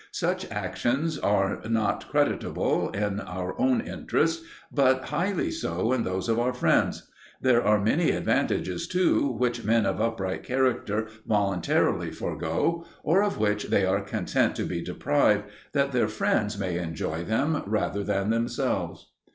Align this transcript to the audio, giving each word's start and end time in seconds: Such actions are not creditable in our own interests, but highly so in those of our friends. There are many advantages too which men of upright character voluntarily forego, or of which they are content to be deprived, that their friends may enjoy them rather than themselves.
Such 0.13 0.49
actions 0.49 1.19
are 1.19 1.61
not 1.69 2.09
creditable 2.09 2.89
in 2.89 3.19
our 3.19 3.53
own 3.61 3.81
interests, 3.81 4.43
but 4.73 5.03
highly 5.05 5.51
so 5.51 5.93
in 5.93 6.01
those 6.03 6.27
of 6.27 6.39
our 6.39 6.53
friends. 6.55 7.07
There 7.39 7.63
are 7.63 7.79
many 7.79 8.09
advantages 8.09 8.87
too 8.87 9.27
which 9.37 9.63
men 9.63 9.85
of 9.85 10.01
upright 10.01 10.41
character 10.41 11.07
voluntarily 11.27 12.09
forego, 12.09 12.83
or 13.03 13.21
of 13.21 13.37
which 13.37 13.65
they 13.65 13.85
are 13.85 14.01
content 14.01 14.55
to 14.55 14.63
be 14.63 14.81
deprived, 14.81 15.43
that 15.73 15.91
their 15.91 16.07
friends 16.07 16.57
may 16.57 16.79
enjoy 16.79 17.23
them 17.23 17.61
rather 17.67 18.03
than 18.03 18.31
themselves. 18.31 19.11